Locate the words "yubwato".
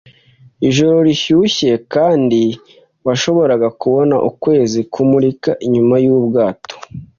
6.05-6.75